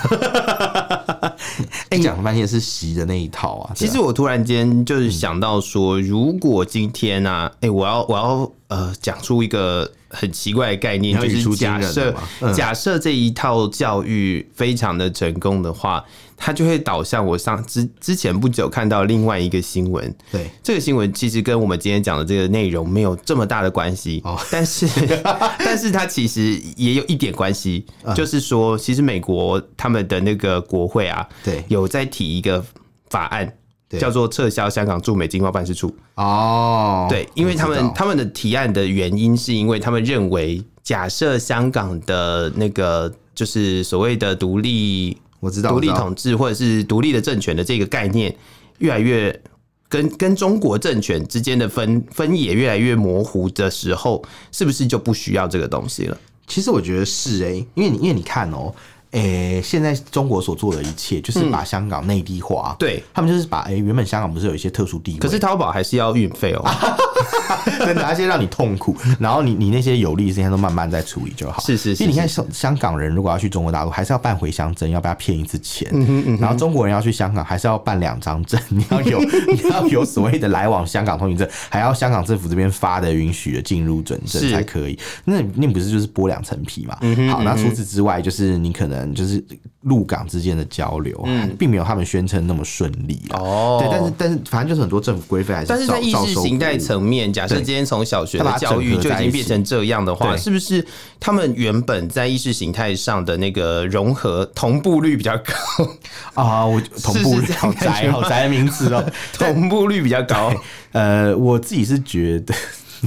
[1.89, 3.71] 哎，讲了半天是习的那一套啊。
[3.75, 9.91] 其实我突然间就是想到说，如果今天啊，哎，我要我要呃讲出一个。
[10.07, 12.15] 很奇怪的概念，就是假设
[12.55, 16.01] 假设这一套教育非常的成功的话，
[16.37, 20.15] 它就会导向我上之之前不久看到另外一个新闻。
[20.31, 24.21] 对，这个新闻其实跟我们今天讲的这个内容没有这么大的关系。
[24.23, 24.87] 哦，但是
[25.59, 32.63] 但是它其实也有一点关系，就是说，其实美国他们的那个国会啊，对，有在提一个
[33.09, 33.53] 法案。
[33.89, 48.35] 叫做撤销香港驻美经贸办事处哦，对，因为他们他们的提案的原因是因为他们认为，假设香港的那个就是所谓的独立，我知道独立统治或者是独立的政权的这个概念
[48.79, 49.41] 越来越
[49.87, 56.17] 跟跟中国政权之间的分分野越来越模糊的时候，是不是就不需要这个东西了？
[56.47, 58.75] 其实我觉得是诶、欸，因为你因为你看哦、喔。
[59.15, 66.65] 诶、欸，现在中国所做的一切就是把香港内地化，嗯、对他们就是把诶、欸，原本香港不是有一些特殊地位，可是淘宝还是要运费哦，
[67.79, 71.61] 真的，而且让你痛苦，然后你你那些有利的事情都慢慢在处理就好。
[71.61, 75.89] 是是是，因为你看香香港人如果要去中国大陆，还是要办回乡证，要不要骗一次钱？
[75.93, 84.99] 嗯哼嗯哼，然后中国人要去香港，还是要办两张证，你要有你要有所谓的来往香港通行证，还要香港政府这边发的允许的进入准证才可以。
[85.23, 86.97] 那那不是就是剥两层皮嘛？
[87.01, 89.43] 嗯哼嗯哼，好，那除此之外，就是你可能就是
[89.81, 93.79] 陆港之间的交流，嗯，并没有他们宣称那么顺利哦。
[93.81, 95.67] 对，但是但是反正就是很多政府规范还是。
[95.67, 100.85] 但是在意识形态层面，假设今天从小学的教育就已经变成这样的话，是不是
[101.19, 105.53] 他们原本在意识形态上的那个融合同步率比较高
[106.33, 106.65] 啊？
[106.65, 109.05] 我 同步率好宅好宅的名词哦，
[109.37, 110.53] 同步率比较高。
[110.93, 112.55] 呃，我自己是觉得。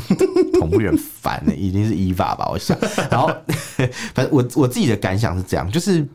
[0.59, 2.77] 同步人烦的，已经是 EVA 吧，我想。
[3.11, 3.29] 然后，
[4.15, 6.07] 反正我我自己的感想是这样，就是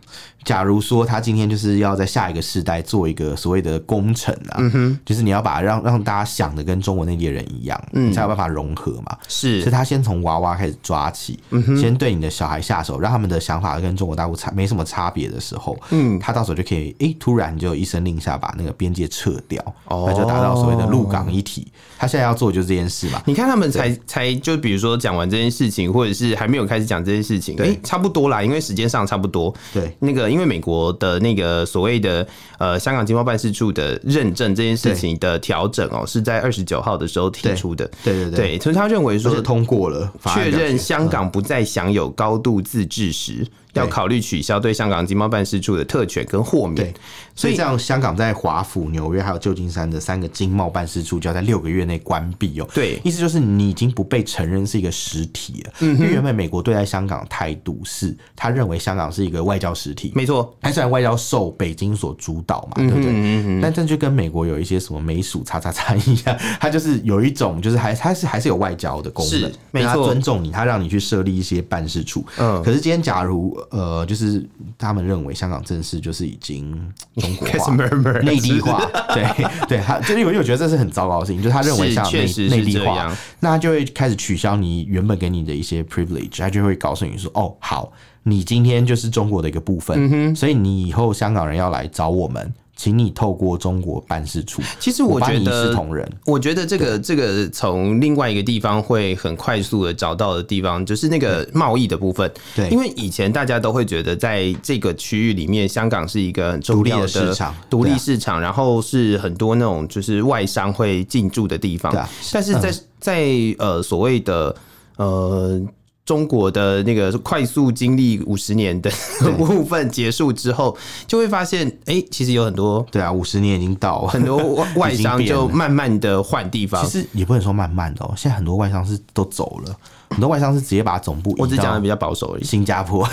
[0.44, 9.18] 假如说他今天就是要在下一个世代做一个所谓的工程啊，嗯哼，就是你要把让让大家想的跟中国内地人一样，嗯，你才有办法融合嘛。
[9.28, 21.68] 是，所以他先从娃娃开始抓起，嗯哼，先对你的小孩下手，让他们的想法跟中国大陆差没什么差别的时候，嗯，他到时候就可以，哎、欸，突然就一声令下把那个边界撤掉，哦，那就达到所谓的陆港一体。
[21.98, 23.22] 他现在要做的就是这件事嘛。
[23.26, 29.54] 你看他们才才就比如说讲完这件事情，或者是还没有开始讲这件事情，哎、欸，差不多啦，因为时间上差不多。
[29.74, 37.90] 对，那个因为美国的那个所谓的呃香港经贸办事处的认证这件事情的调整哦，是在二十九号的时候提出的。
[38.04, 43.46] 对对对，对，所以他认为说通过了，确认香港不再享有高度自治时。
[43.74, 46.94] 要考虑取消对香港经贸办事处的特权跟豁免，
[47.36, 52.68] 所以这样香港在华府、纽约还有旧金山的三个经贸办事处就要在六个月内关闭哦。
[52.74, 55.74] 对，意思就是你已经不被承认是一个实体了。
[55.80, 63.06] 嗯，因为原本美国对待香港的态度是，他认为香港是一个外交实体，没错，他虽然外交受北京所主导嘛，对不对？
[63.08, 72.24] 嗯，但这就跟美国有一些什么美属叉叉叉一样，他就是有一种就是还他是还是有外交的功能，没错，他尊重你，他让你去设立一些办事处。
[72.38, 74.44] 嗯，可是今天假如呃，就是
[74.78, 76.72] 他们认为香港正式就是已经
[77.18, 77.76] 中国化、
[78.22, 87.92] 内地化， 对对，他就因为我觉得这是很糟糕的事情，就是他认为像内内地化，那他就会开始取消你原本给你的一些 privilege，他就会告诉你说，哦，好，
[88.24, 92.54] 你今天就是中国的一个部分，所以你以后香港人要来找我们。
[92.76, 94.62] 请你透过中国办事处。
[94.80, 96.08] 其实我觉得，是同仁。
[96.26, 102.30] 我觉得这个这个从另外一个地方会很快速的找到的地方，就是那个贸易的部分。
[102.56, 111.92] 对，因为以前大家都会觉得，在这个区域里面，香港是一个很重要的市场，独立市场，然后是很多那种就是外商会进驻的地方。
[111.92, 114.56] 对，但是在在呃所谓的
[114.98, 115.62] 呃。
[116.06, 118.92] 中国的那个快速经历五十年的
[119.38, 126.86] 部分结束之后，就会发现，哎、欸，其实有很多对啊，五十年已经到了，很多外 商就慢慢的换地方。
[126.86, 129.76] 其实也不能说慢慢的哦，现在很多外商是都走了。
[130.14, 132.44] 很多外商是直接把总部移到，我只讲的比较保守而已。
[132.44, 133.04] 新加坡，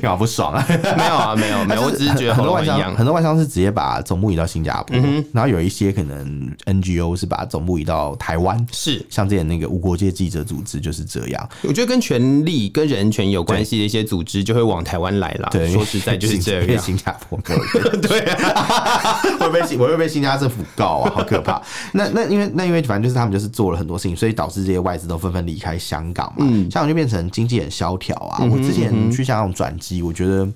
[0.00, 0.64] 干嘛不爽啊？
[0.68, 4.96] 没有啊，没有没有，我只是觉得很多外商，很多外商是直接把总部移到新加坡，
[5.32, 11.48] 然后有一些可能 NGO 是把总部移到台湾，是像之前那个无国界记者组织就是这样。
[11.62, 15.48] 我觉得跟权力跟人权有关系的一些组织就会往台湾来了。
[15.52, 16.82] 对，说实在就是这样。
[16.82, 17.38] 新加坡，
[18.02, 21.60] 对啊， 会被我会被新加坡政府告啊，好可怕。
[21.92, 24.87] 那那因为那因为反正就是他们就是做了很多事情，所以导致这些。
[24.88, 28.42] 外资都纷纷离开香港嘛，香港就变成经济很萧条啊。
[28.50, 30.48] 我之前去香港转机，我觉得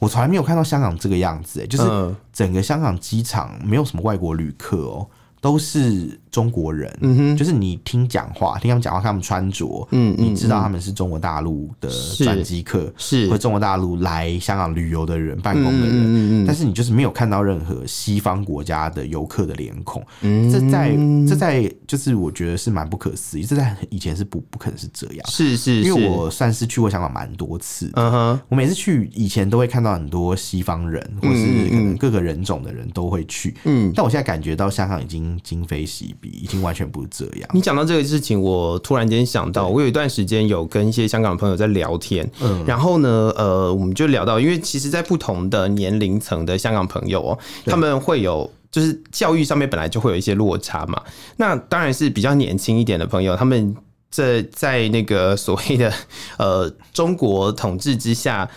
[0.00, 5.06] 我从来没有看到香港这个样子，就是整个香港机场没有什么外国旅客哦。
[5.40, 13.26] 都是中国人，嗯哼，就是你听讲话，听他们讲话，看他们穿着，嗯，你知道他们是中国大陆的转机客，是。
[13.30, 20.94] 或中国大陆来香港旅游的人、办公的人，嗯嗯，但是你就是没有看到任何西方国家的游客的脸孔，嗯，这在
[21.26, 35.29] 这在就是我觉得是蛮不可思议，这在以前是不不可能是这样，是是，因为我算是去过香港蛮多次，嗯哼，我每次去以前都会看到很多西方人或是可能各个人种的人都会去，嗯，但我现在感觉到香港已经。
[35.42, 37.50] 今非昔比，已经完全不是这样。
[37.52, 51.02] 你讲到这个事情，我突然间想到，我有一段时间有跟一些香港的朋友在聊天，嗯，然后呢，呃，我们就聊到，因为其实，在不同的年龄层的香港朋友哦，他们会有就是教育上面本来就会有一些落差嘛。
[51.36, 53.76] 那当然是比较年轻一点的朋友，他们
[54.10, 55.92] 在在那个所谓的
[56.38, 58.48] 呃中国统治之下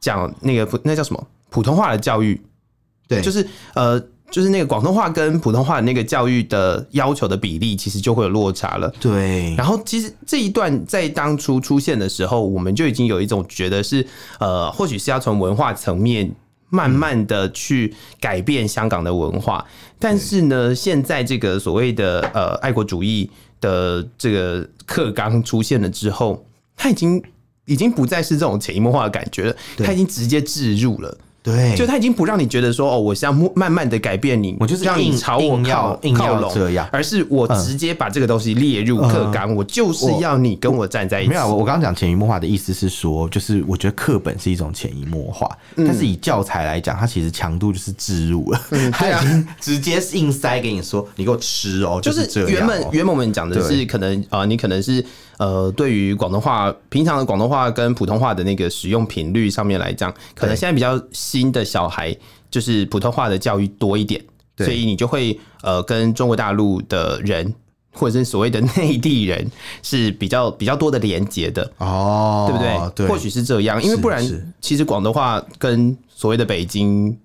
[0.00, 2.40] 讲那个那叫什么普通话的教育，
[3.06, 4.02] 对，就是呃。
[4.30, 8.92] 就是那个广东话跟普通话的那个教育的要求的比例，其实就会有落差了。
[9.00, 9.54] 对。
[9.56, 14.06] 然后其实这一段在当初出现的时候，我们就已经有一种觉得是，
[14.38, 16.30] 呃，或许是要从文化层面
[16.68, 19.64] 慢慢的去改变香港的文化。
[19.98, 26.44] 但是呢，现在这个所谓的呃爱国主义的这个课纲出现了之后，
[26.76, 27.22] 它已经
[27.64, 31.16] 已经不再是这种潜移默化的感觉了，它已经直接置入了。
[31.48, 41.30] 对，就他已经不让你觉得说哦，我是要慢慢的改变你，我就是让你朝我靠靠拢这样，而是我直接把这个东西列入课纲，我就是要你跟我站在一起。
[41.30, 48.60] 没有，我刚刚讲潜移默化的意思是说，就是我觉得课本是一种潜移默化，但是以教材来讲，它其实强度就是植入了，
[48.92, 55.04] 它已经直接硬塞给你说，你给我吃哦，就是原本原本我们讲的是可能啊，你可能是。
[55.38, 62.16] 呃，对于广东话，平常的广东话跟普通话的那个使用频率上面来讲，可能现在比较新的小孩
[62.50, 64.22] 就是普通话的教育多一点，
[64.58, 67.54] 所以你就会呃跟中国大陆的人
[67.92, 69.48] 或者是所谓的内地人
[69.82, 73.06] 是比较 比较多的连接的哦，对不对？
[73.06, 74.22] 对，或许是这样，因为不然
[74.60, 77.16] 其实广东话跟所谓的北京、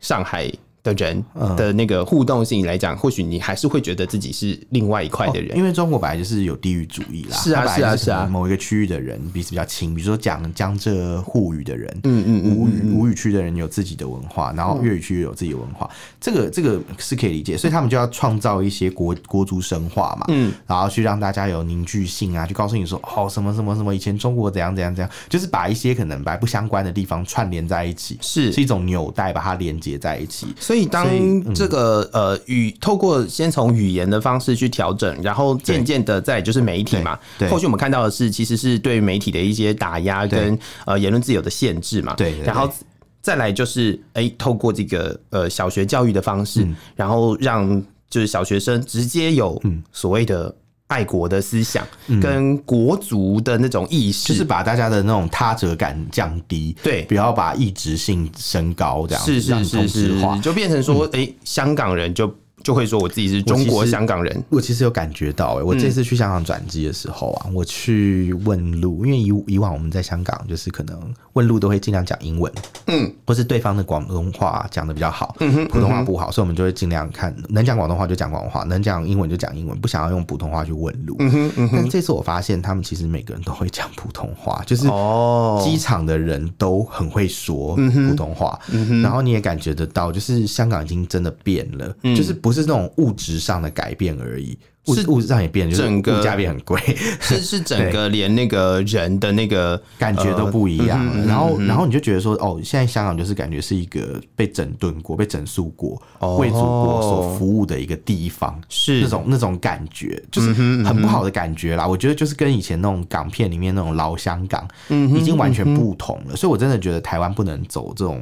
[0.00, 0.52] 上海。
[0.82, 1.24] 的人
[1.56, 7.36] 的那个互动性来讲，或许你还是会觉得自己是另外一块的人，因为中国本来就是有地域主义啦。
[7.36, 8.26] 是啊，是啊，是啊。
[8.26, 15.88] 某一个区域的人彼此比较亲，比如说讲江浙沪语的人，嗯嗯吴语吴语区的人有自己的文化，然后粤语区有自己的文化，
[16.20, 30.48] 这个这个是可以理解，所以他们就要创造一些国国族神话嘛，嗯，然后去让大家有凝聚性啊，就告诉你说，哦，什么什么什么，以前中国怎样怎样怎样，就是把一些可能白不相关的地方串联在一起，是是一种纽带，把它连接在一起。
[30.72, 31.06] 所以当
[31.52, 37.18] 这个呃语透过先从语言的方式去调整，然后渐渐的再就是媒体嘛。
[37.38, 42.14] 对，后续我们看到的是，其实是对媒体的一些打压跟呃言论自由的限制嘛。
[42.14, 42.72] 对，然后
[43.20, 47.68] 再来就是哎，透过这个呃小学教育的方式，然后让
[48.08, 49.60] 就是小学生直接有
[49.92, 50.54] 所谓的。
[50.92, 51.86] 爱国的思想
[52.20, 62.30] 跟国族的那种意识，就是把大家的那种他者感降低，对，不要把异质性升高，这样是是是是，就变成说，哎，香港人就。
[62.62, 70.96] 就会说我自己是中国香港人，我其实有感觉到，哎，我这次去香港转机的时候啊，我去问路，因为以以往我们在香港就是可能
[71.32, 72.52] 问路都会尽量讲英文，
[72.86, 81.16] 嗯，或是对方的广东话讲的比较好，嗯，普通话不好，所以我们就会尽量看能讲广东话就讲广东话，能讲英文就讲英文，不想要用普通话去问路。
[81.18, 88.56] 嗯哼，但这次我发现他们其实每个人都会讲普通话，就是哦，机场的人都很会说普通话，
[89.02, 92.51] 然后你也感觉得到，就是香港已经真的变了，就是不。
[92.52, 94.58] 是那种物质上的改变而已。
[94.86, 96.80] 是物质上也变，就是物价变很贵，
[97.20, 101.06] 是是 整个连那个人的那个 感觉都不一样。
[101.26, 105.90] 然后然后你就觉得说，哦，现在香港就是感觉是一个被整顿过、被整肃过、
[106.38, 111.86] 为祖国所服务的一个地方，是那种那种感觉，就是很不好的感觉啦。
[111.86, 116.34] 我觉得就是跟以前那种港片里面那种老香港，已经完全不同了。
[116.34, 118.20] 所以我真的觉得台湾不能走这种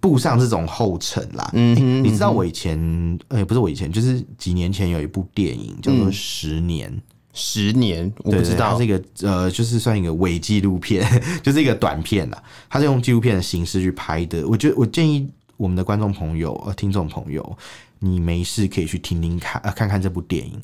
[0.00, 1.50] 步上这种后尘啦。
[1.52, 5.76] 嗯，你知道我以前，呃，不是我以前，就是几年前有一部电影。
[5.82, 7.02] 叫做十年，嗯、
[7.34, 11.04] 十年，我不知道这个呃，就是算一个伪纪录片，
[11.42, 12.42] 就是一个短片啦。
[12.70, 14.46] 它是用纪录片的形式去拍的。
[14.46, 17.58] 我觉得，我建议我们的观众朋友、呃，听众朋友，
[17.98, 20.60] 你没事可以去听听看，呃，看看这部电影。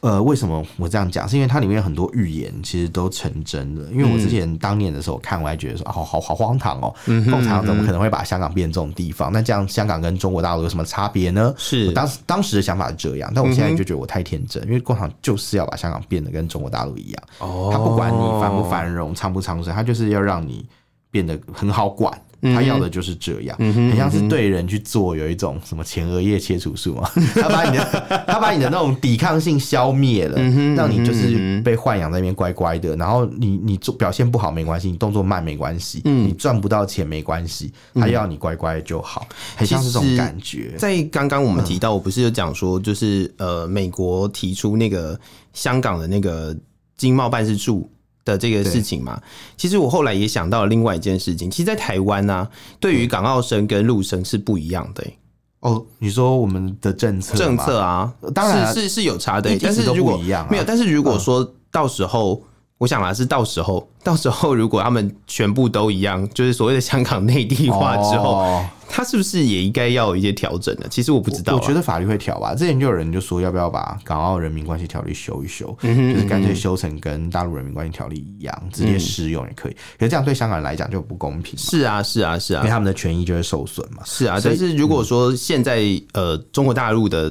[0.00, 1.28] 呃，为什么我这样讲？
[1.28, 3.82] 是因为它里面有很多预言其实都成真的。
[3.92, 9.30] 因为我之前当年的时候看，我还觉得说，哦，好好荒唐哦，共产党怎么可能会把香港变这种地方？
[9.30, 11.52] 那这样香港跟中国大陆有什么差别呢？
[11.58, 17.22] 是当时当时的想法是这样，但我现在就觉得我太天真，因为共产党就是要把香港变得跟中国大陆一样。
[17.40, 20.66] 哦，他不管你繁不繁荣、昌不昌盛，他就是要让你
[21.10, 22.10] 变得很好管。
[22.42, 30.40] 他要的就是这样，很像是对人去做有一种什么前额叶切除术嘛， 他把你的 他把你的那种抵抗性消灭了，
[30.74, 39.26] 让你就是被豢养在那边乖乖的，然后你你做表现不好没关系，你动作慢没关系，你赚不到钱没关系，他要你乖乖就好，
[39.56, 40.74] 很像是这种感觉。
[40.78, 45.18] 在刚刚我们提到，我不是有讲说，就是呃，美国提出那个
[45.52, 46.56] 香港的那个
[46.96, 47.90] 经贸办事处。
[48.30, 49.20] 的这个事情嘛，
[49.56, 51.50] 其实我后来也想到了另外一件事情。
[51.50, 55.16] 其实，在台湾呢、啊，对于港澳生跟陆生是不一样的、欸。
[55.60, 59.58] 哦，你说我们的政策政策啊，当然是是是有差的、欸。
[59.60, 60.16] 但是如果
[60.48, 62.42] 没有，但是如果说到时候
[62.80, 70.86] 我想啊，是到时候，到时候如果他们全部都一样，就是所谓的香港内地化之后，哦、他是不是也应该要有一些调整呢？
[70.88, 72.54] 其实我不知道、啊，我觉得法律会调吧。
[72.54, 79.76] 之前就有人就说，要不要把港澳人民关系条例修一修，嗯哼嗯哼就是干脆修成跟大陆人民关系条例一样，直接适用也可以。
[79.98, 81.58] 可是这样对香港人来讲就不公平。
[81.58, 84.02] 是啊，是啊，是啊，因为他们的权益就会受损嘛。
[84.06, 87.30] 是啊，但是如果说现在、嗯、呃中国大陆的。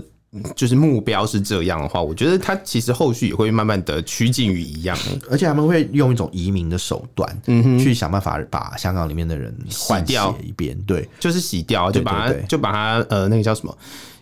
[0.56, 4.96] 就是目标是这样的话，我觉得他其实后续也会慢慢的趋近于一样，
[5.28, 13.76] 而且他们会用一种移民的手段，嗯哼，去想办法把香港里面的人换掉一遍，对，就是洗掉，就把他就把他呃那个叫什么，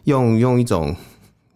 [0.05, 0.95] 用用一种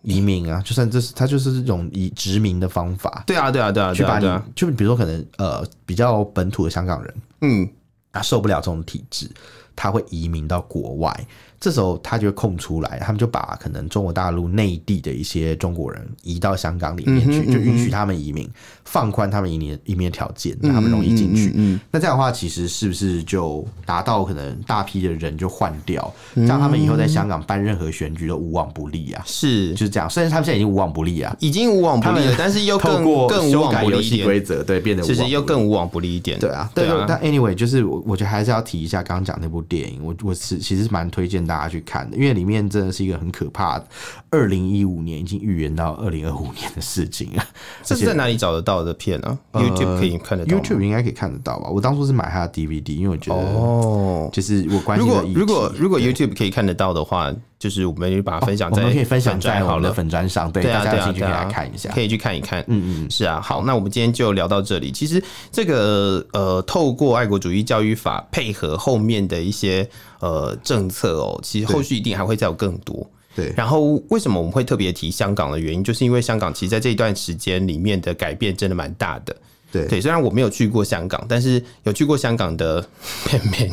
[0.02, 7.70] 移民啊，就算这是他就是这种以殖民的方法，对啊对啊对啊，去把你就比如说可能呃比较本土的香港人，嗯，
[8.12, 9.30] 他受不了这种体制，
[9.78, 11.28] 他会移民到国外。
[11.62, 18.50] 这时候他就会空出来，他们就把可能中国大陆内地的一些中国人移到香港里面去，就允许他们移民，
[18.92, 21.54] 放宽他们移民移民的条件，让他们容易进去。
[21.56, 29.24] 嗯那这样的话，其实是不是就达到可能大批的人就换掉，这样他们以后在香港办任何选举都无往不利啊？
[29.26, 30.10] 是，就是这样。
[30.10, 34.26] 虽然他们现在已经无往不利啊，已经无往不利了，但是又更更无往不利一点。
[34.26, 36.38] 规则对，变得其实又更无往不利一点。
[36.38, 37.06] 对啊，对啊。
[37.08, 42.32] 但 anyway，就是我我觉得还是要提一下刚刚讲那部电影，我我是其实蛮推荐大家去看的，因为。
[42.42, 43.86] 里面真的是一个很可怕的，
[44.32, 47.46] 二零一五年已经预言到二零二五年的事情啊！
[47.84, 49.38] 这是在哪里找得到的片呢？
[49.52, 51.70] 啊？YouTube 可以看得到，YouTube 应该可以看得到吧？
[51.70, 55.16] 我当初是买他的 DVD，因为我觉得哦，就是我关心的。
[55.16, 62.62] 如果如果如果 YouTube 可以看得到的话，就是我们把它分享在，我们可以分享在我们的粉专上，对大家有兴趣可以来看一下，可以去看一看。
[62.68, 63.40] 嗯嗯，是啊。
[63.40, 64.92] 好，那我们今天就聊到这里。
[64.92, 69.88] 其实这个呃，透过爱国主义教育法配合后面的一些。
[70.22, 73.10] 呃，政策哦，其实后续一定还会再有更多。
[73.42, 79.36] 对，然后为什么我们会特别提香港的原因，就是因为香港其实在这一段时间里面的改变真的蛮大的。
[79.72, 82.86] 对对，虽然我没有去过香港，但是有去过香港的
[83.26, 83.72] 片片。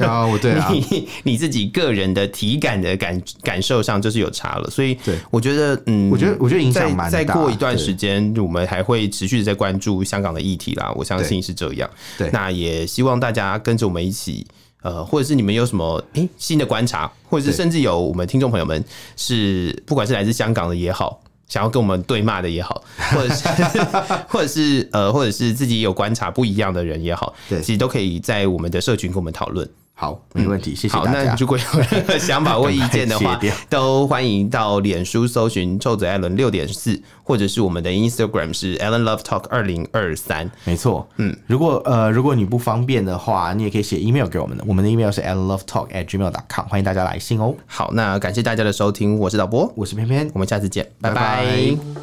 [0.00, 4.98] 然 后我对啊， 你你自己个人的体感的感感受上就是有差了，所以，
[5.30, 7.10] 我觉得嗯，我觉得我觉得影响蛮大。
[7.10, 11.88] 再过一段时间，我们还会持续的在关注香港的议题啦，我相信是这样。
[12.18, 14.44] 对，那也希望大家跟着我们一起。
[14.82, 18.84] 呃，或者是你们有什么诶、欸、新的观察，或者是甚至有我们听众朋友们
[19.16, 22.82] 是不管是来自香港的也好，想要跟我们对骂的也好，
[23.14, 23.48] 或者是
[24.28, 29.68] 或者是呃，或者是自己有观察不一样的人也好，对，其实都可以在我们的社群跟我们讨论。
[29.94, 31.10] 好，没问题，谢谢大家。
[31.10, 33.38] 好，那如果有任何 想法或意见的话，
[33.70, 40.50] 都欢迎到脸书搜寻臭嘴艾伦六点四，或者是我们的 Instagram 是 Allen Love Talk 二零二三。
[40.64, 47.54] 没错，嗯，如果呃如果你不方便的话，你也可以写 email 给我们的，我们的 email 是 Allen Love Talk at gmail dot com，欢迎大家来信哦。
[47.66, 51.14] 好，那感谢大家的收听，我是导播，我是偏偏，我们下次见，拜拜。
[51.14, 52.01] 拜拜。